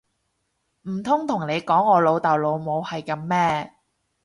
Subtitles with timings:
[0.89, 3.71] 唔通同你講我老豆老母係噉咩！